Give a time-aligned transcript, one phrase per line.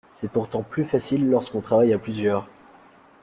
[0.13, 2.47] C'est pourtant plus facile lorsqu'on travaille à plusieurs.